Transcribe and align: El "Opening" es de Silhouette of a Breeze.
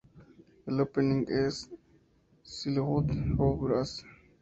El 0.65 0.81
"Opening" 0.81 1.27
es 1.29 1.69
de 1.69 1.77
Silhouette 2.41 3.11
of 3.37 3.39
a 3.39 3.65
Breeze. 3.67 4.03